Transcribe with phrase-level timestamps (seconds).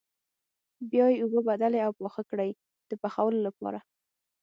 [0.91, 2.49] بیا یې اوبه بدلې او پاخه کړئ
[2.89, 3.79] د پخولو لپاره.